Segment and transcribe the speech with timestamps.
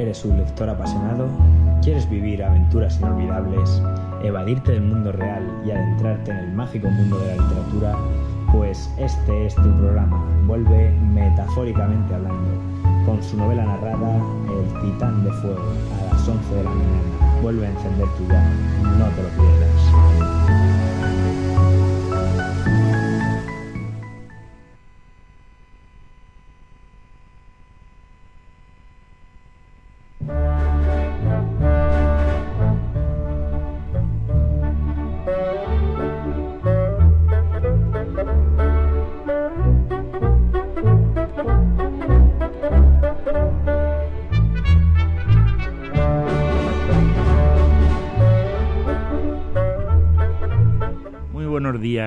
[0.00, 1.28] ¿Eres un lector apasionado?
[1.82, 3.82] ¿Quieres vivir aventuras inolvidables,
[4.22, 7.98] evadirte del mundo real y adentrarte en el mágico mundo de la literatura?
[8.50, 10.24] Pues este es tu programa.
[10.46, 12.62] Vuelve metafóricamente hablando
[13.04, 15.60] con su novela narrada El Titán de Fuego
[16.00, 17.38] a las 11 de la mañana.
[17.42, 18.96] Vuelve a encender tu llama.
[18.96, 19.59] No te lo pierdas.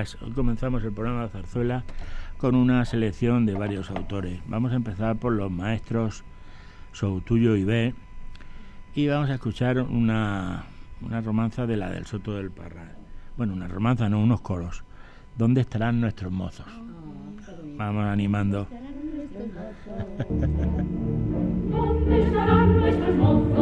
[0.04, 1.82] Hoy comenzamos el programa de Zarzuela
[2.36, 4.38] con una selección de varios autores.
[4.46, 6.24] Vamos a empezar por los maestros
[6.92, 7.94] Soutuyo y B
[8.94, 10.64] y vamos a escuchar una,
[11.00, 12.92] una romanza de la del Soto del Parral.
[13.38, 14.84] Bueno, una romanza, no, unos coros.
[15.38, 16.66] ¿Dónde estarán nuestros mozos?
[17.78, 18.68] Vamos animando.
[21.70, 23.53] ¿Dónde estarán nuestros mozos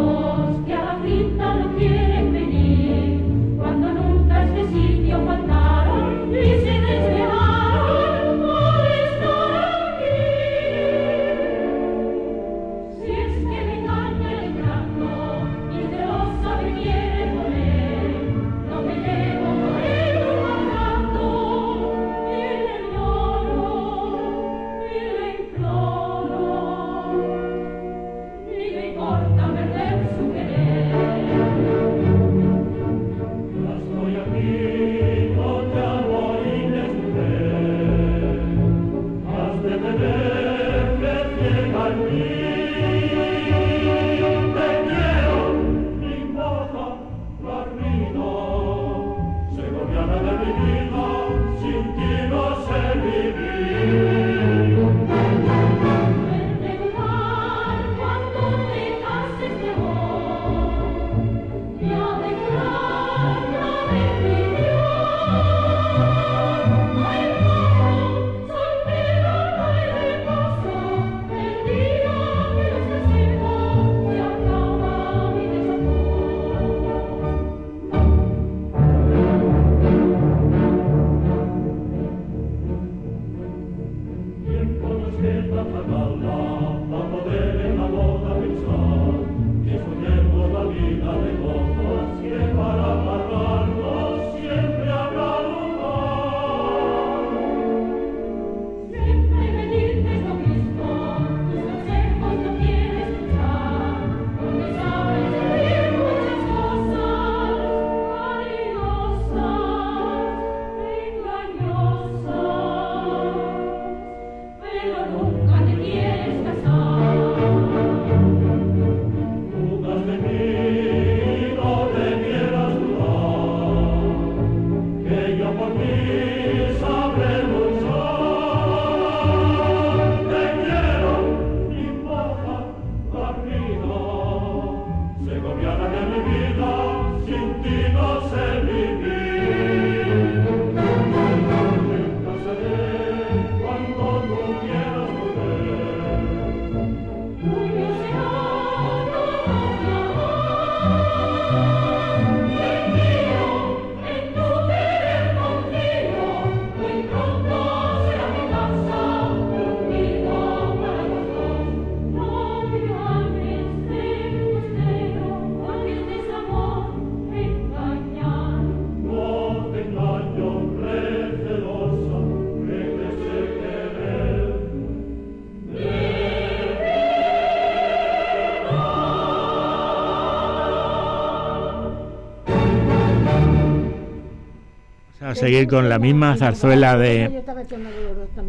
[185.34, 187.42] seguir con la misma zarzuela de,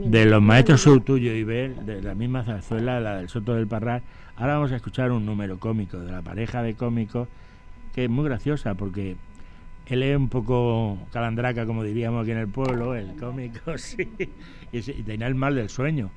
[0.06, 4.02] de los maestros Soutuyo y Bel, de la misma zarzuela, la del Soto del Parral.
[4.36, 7.28] Ahora vamos a escuchar un número cómico de la pareja de cómicos
[7.94, 9.16] que es muy graciosa porque
[9.86, 14.10] él es un poco calandraca, como diríamos aquí en el pueblo, el cómico, sí,
[14.72, 16.10] y, tenía el mal del sueño,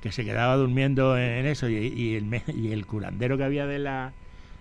[0.00, 3.78] que se quedaba durmiendo en, eso y, y el, y el curandero que había de
[3.78, 4.12] la,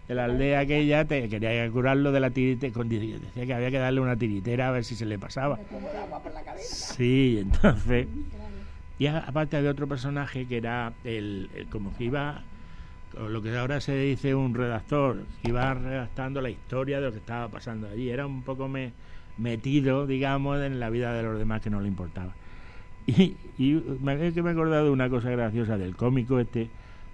[0.07, 4.01] de la aldea aquella te quería curarlo de la tiritera, decía que había que darle
[4.01, 5.57] una tiritera a ver si se le pasaba.
[6.95, 8.07] Sí, entonces...
[8.97, 12.43] Y aparte había otro personaje que era el, como que iba
[13.17, 17.19] lo que ahora se dice un redactor, que iba redactando la historia de lo que
[17.19, 18.09] estaba pasando allí.
[18.09, 18.93] Era un poco me-
[19.37, 22.33] metido, digamos, en la vida de los demás que no le importaba.
[23.07, 26.69] Y, y me, que me he acordado de una cosa graciosa del cómico este,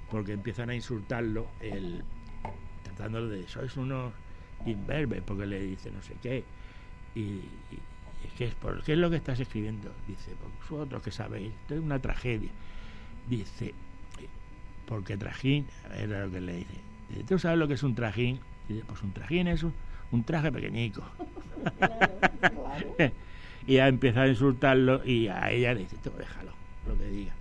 [0.09, 2.03] porque empiezan a insultarlo, el,
[2.95, 4.13] tratándolo de sois unos
[4.65, 6.43] imberbes, porque le dice no sé qué.
[7.15, 7.41] Y,
[8.25, 9.91] es es por, ¿qué es lo que estás escribiendo?
[10.07, 12.51] Dice, pues vosotros que sabéis, esto es una tragedia.
[13.27, 13.73] Dice,
[14.85, 16.81] porque trajín, era lo que le dice.
[17.27, 18.39] ¿tú sabes lo que es un trajín?
[18.67, 19.73] Dice, pues un trajín es un,
[20.11, 21.03] un traje pequeñico.
[23.67, 26.51] y ya empieza a insultarlo y a ella le dice, tú déjalo,
[26.87, 27.33] lo que diga.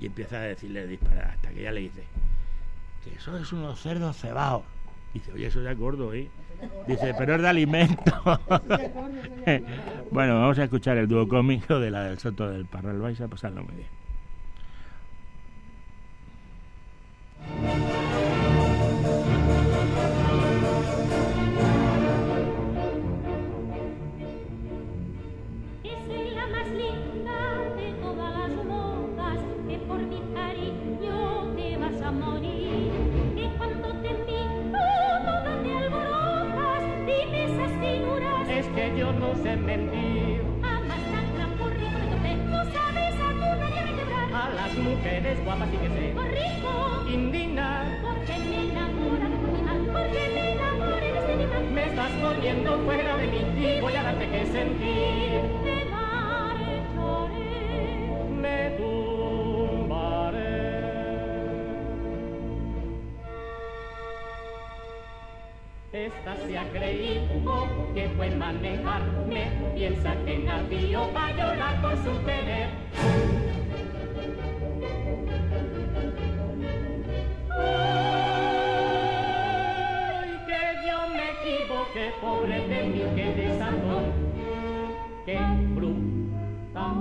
[0.00, 2.04] Y empieza a decirle disparar hasta que ella le dice,
[3.04, 4.62] que eso es unos cerdos cebados.
[5.14, 6.28] Dice, oye, eso es de acuerdo, ¿eh?
[6.86, 8.12] Dice, pero es de alimento.
[10.10, 12.98] bueno, vamos a escuchar el dúo cómico de la del Soto del Parral.
[12.98, 14.01] Vais a pasarlo muy bien.
[52.22, 55.42] Poniendo fuera de mí y voy a darte que sentir.
[55.64, 57.40] Me marcharé.
[58.40, 60.42] Me tumbaré.
[65.92, 72.12] Esta se ha creído que puede manejarme, piensa que navío va a llorar por su
[72.24, 73.31] tener.
[82.22, 84.04] Pobre de mí, que desatón,
[85.26, 85.38] que
[85.74, 86.94] bruta.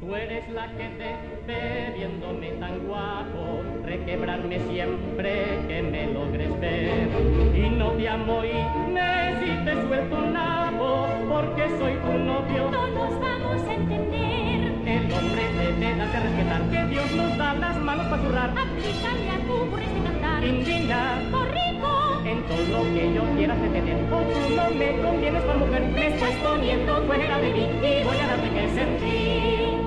[0.00, 7.08] Tú eres la que te viéndome tan guapo, requebrarme siempre que me logres ver.
[7.54, 12.70] Y no te amo y me si te suelto un nabo, porque soy tu novio.
[12.70, 14.09] No nos vamos a entender.
[15.80, 18.50] A respetar, que Dios nos da las manos para zurrar.
[18.50, 20.44] Aplícale a tu de cantar.
[20.44, 23.96] Indigna Corrijo, en todo lo que yo quiera tener.
[24.12, 28.16] O tú no me convienes para mujer, me estás poniendo fuera de mí y voy
[28.18, 29.79] a darte que sentir.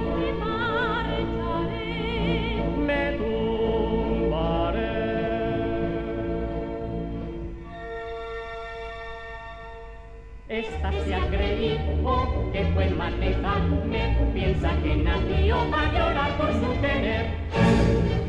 [10.54, 16.80] Esta se ha creído que puede manejarme, piensa que nació va a llorar por su
[16.80, 18.23] tener.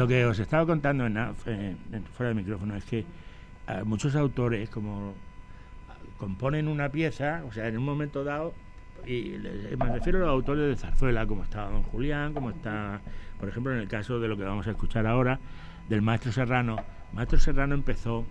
[0.00, 1.14] Lo que os estaba contando en,
[2.16, 5.12] fuera de micrófono es que eh, muchos autores, como
[6.16, 8.54] componen una pieza, o sea, en un momento dado,
[9.06, 13.02] y le- me refiero a los autores de zarzuela, como estaba Don Julián, como está,
[13.38, 15.38] por ejemplo, en el caso de lo que vamos a escuchar ahora,
[15.90, 16.76] del maestro Serrano.
[17.12, 18.24] Maestro Serrano empezó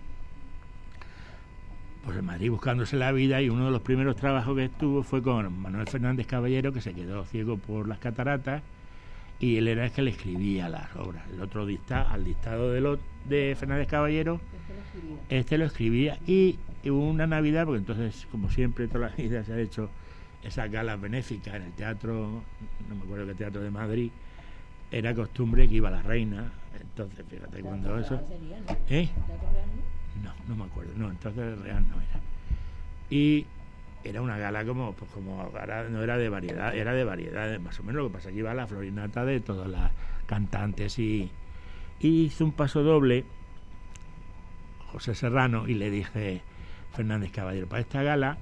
[2.03, 5.21] pues en Madrid buscándose la vida y uno de los primeros trabajos que estuvo fue
[5.21, 8.63] con Manuel Fernández Caballero, que se quedó ciego por las cataratas,
[9.39, 11.23] y él era el que le escribía las obras.
[11.31, 14.41] El otro dicta, al dictado de, lo, de Fernández Caballero,
[15.29, 19.53] este lo escribía y hubo una Navidad, porque entonces, como siempre, toda la vida se
[19.53, 19.89] ha hecho
[20.43, 22.43] esas galas benéficas en el teatro,
[22.89, 24.11] no me acuerdo qué teatro de Madrid,
[24.91, 28.19] era costumbre que iba la reina, entonces fíjate cuando eso...
[28.89, 29.09] ¿Eh?
[30.23, 30.91] No, no me acuerdo.
[30.97, 32.19] No, entonces el Real no era.
[33.09, 33.45] Y
[34.03, 37.79] era una gala como, pues como ahora no era de variedad, era de variedades, más
[37.79, 38.01] o menos.
[38.03, 39.91] Lo que pasa que iba la florinata de todas las
[40.25, 41.29] cantantes y,
[41.99, 43.25] y hizo un paso doble
[44.91, 46.41] José Serrano y le dije
[46.93, 48.37] Fernández Caballero, para esta gala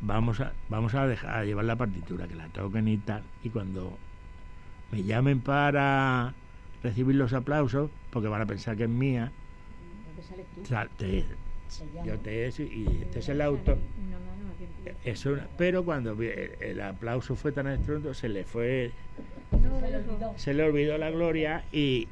[0.00, 3.22] vamos a, vamos a dejar a llevar la partitura, que la toquen y tal.
[3.42, 3.96] Y cuando
[4.92, 6.34] me llamen para
[6.82, 9.32] recibir los aplausos porque van a pensar que es mía.
[10.64, 11.04] Sales tú.
[11.04, 11.24] Te-
[11.94, 12.06] llama.
[12.06, 13.72] yo te y este es el auto.
[13.72, 14.37] Una mano aquí en pie.
[15.04, 18.92] Eso, pero cuando el, el aplauso fue tan estruendo, se le fue,
[19.52, 20.32] No, se le olvidó.
[20.36, 22.08] se le olvidó la gloria y,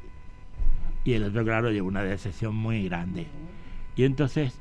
[1.05, 3.27] y el otro, claro, llevó una decepción muy grande.
[3.97, 4.59] Y entonces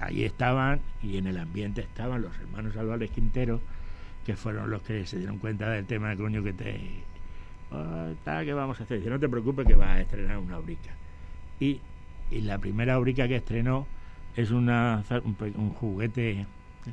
[0.00, 3.60] ahí estaban y en el ambiente estaban los hermanos Álvarez Quintero,
[4.26, 6.80] que fueron los que se dieron cuenta del tema, coño, que te...
[7.70, 8.98] "Ah, tal, ¿Qué vamos a hacer?
[8.98, 10.90] Dice, no te preocupes que vas a estrenar una obrica.
[11.60, 11.80] Y,
[12.30, 13.86] y la primera obrica que estrenó
[14.36, 15.02] es una,
[15.54, 16.46] un juguete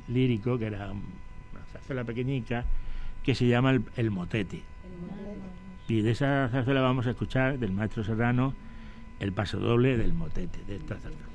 [0.07, 2.65] lírico, que era una zarzuela pequeñica,
[3.23, 4.61] que se llama El, el Motete.
[5.87, 8.53] Y de esa zarzuela vamos a escuchar del maestro Serrano
[9.19, 11.31] el paso doble del Motete, de esta zarzuela.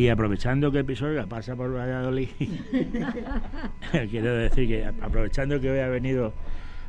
[0.00, 2.30] Y aprovechando que el Pisuerga pasa por Valladolid,
[4.10, 6.32] quiero decir que aprovechando que hoy ha venido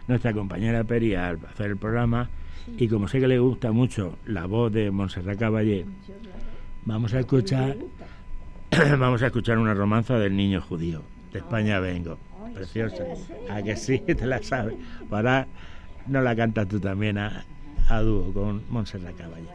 [0.07, 2.29] nuestra compañera Peri a hacer el programa,
[2.77, 5.85] y como sé que le gusta mucho la voz de Montserrat Caballé,
[6.85, 7.75] vamos a escuchar
[8.97, 11.01] vamos a escuchar una romanza del niño judío,
[11.33, 12.17] de España vengo.
[12.53, 13.03] Preciosa.
[13.49, 14.75] A que sí, te la sabes.
[15.09, 15.47] Para
[16.07, 17.43] no la cantas tú también a,
[17.89, 19.49] a dúo con Montserrat Caballé.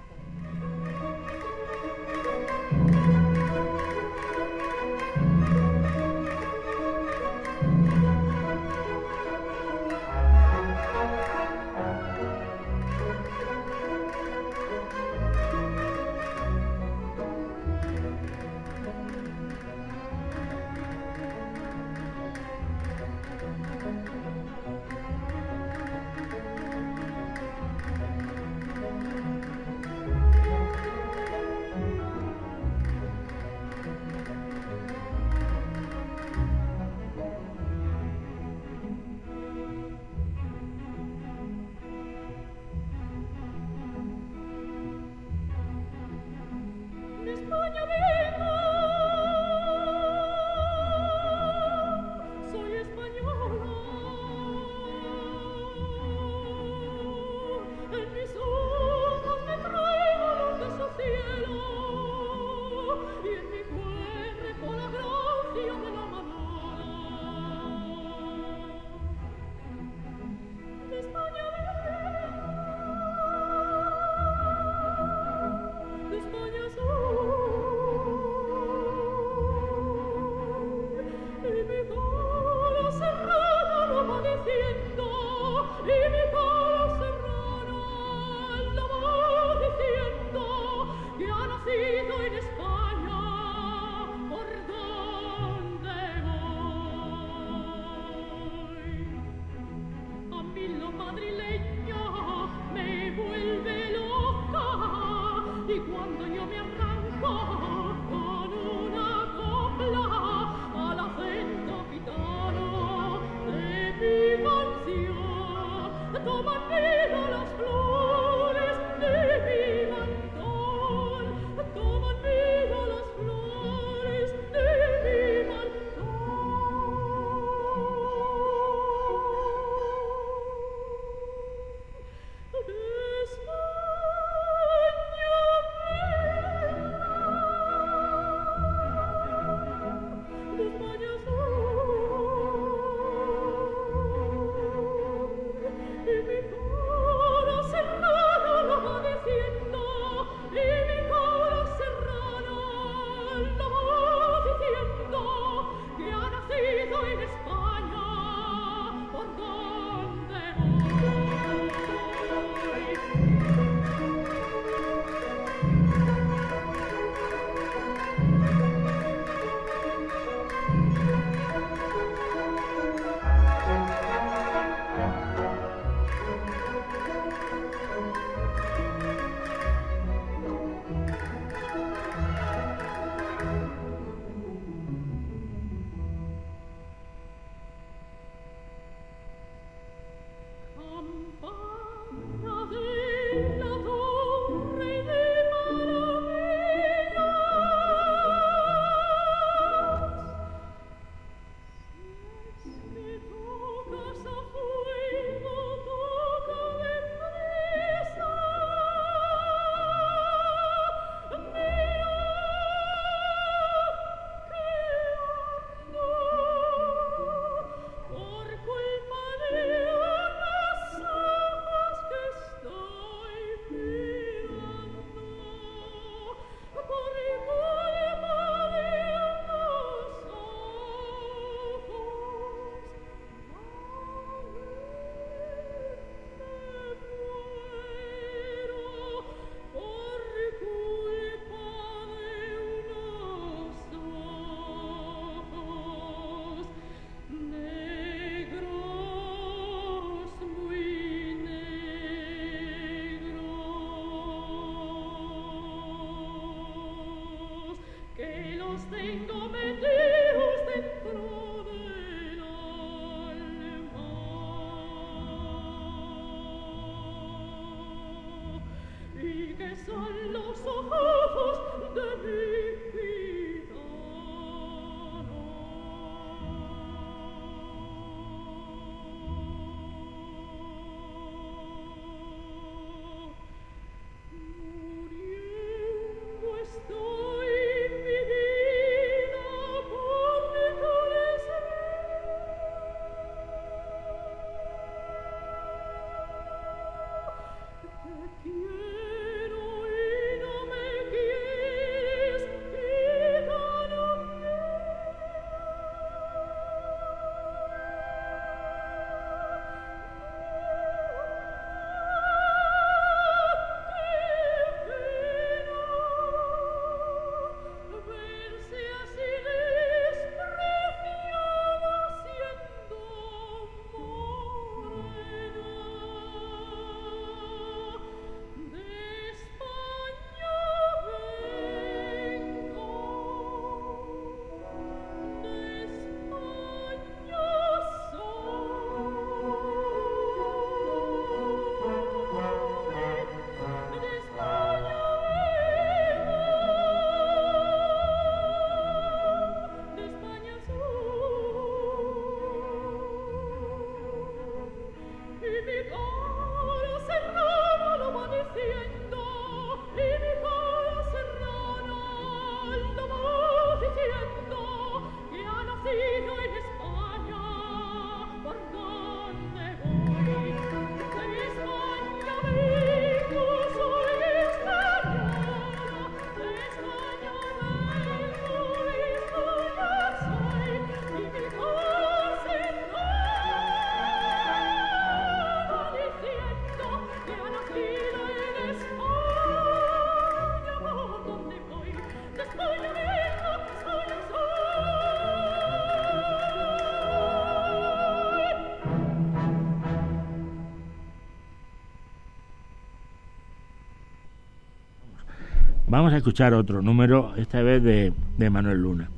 [405.97, 409.09] Vamos a escuchar otro número, esta vez de, de Manuel Luna,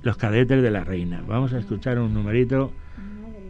[0.00, 1.22] Los Cadetes de la Reina.
[1.28, 2.72] Vamos a escuchar un numerito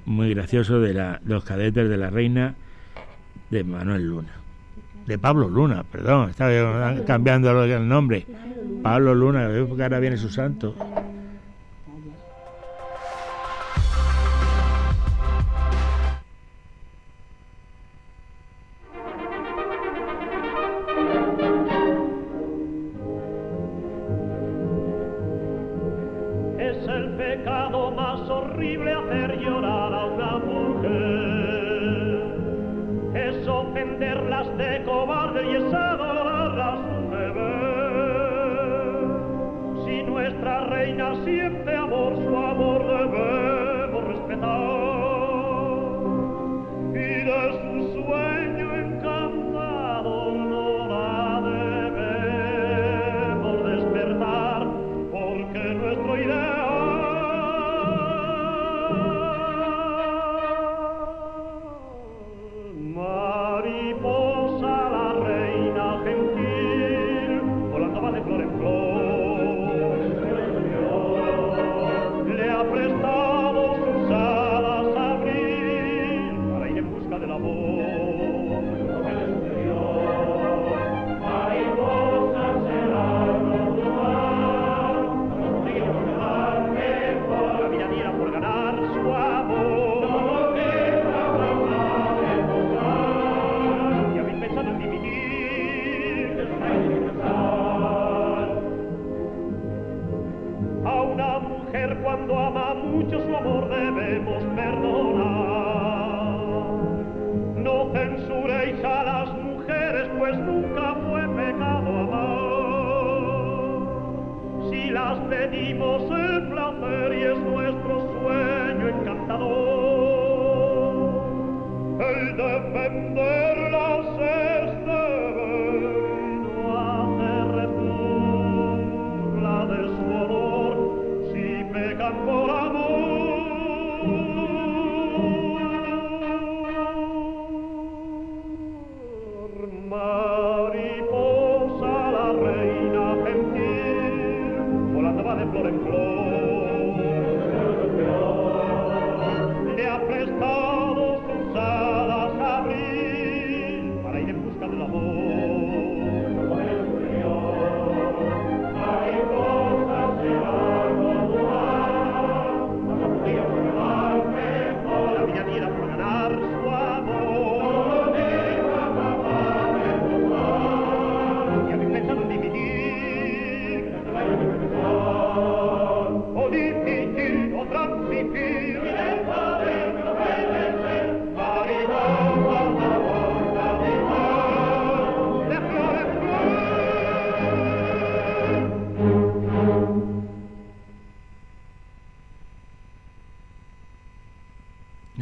[0.05, 2.57] muy gracioso de la, Los Cadetes de la Reina
[3.51, 4.31] de Manuel Luna.
[5.07, 8.27] De Pablo Luna, perdón, estaba ah, cambiando el nombre.
[8.83, 10.75] Pablo Luna, porque ahora viene su santo.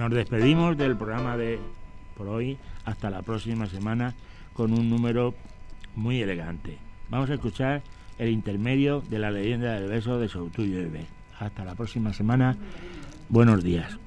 [0.05, 1.59] Nos despedimos del programa de
[2.15, 4.13] por hoy hasta la próxima semana
[4.53, 5.35] con un número
[5.97, 6.77] muy elegante.
[7.09, 7.81] Vamos a escuchar
[8.19, 10.87] el intermedio de la leyenda del beso de Soutuyo
[11.39, 12.55] Hasta la próxima semana.
[13.31, 13.99] Buenos días.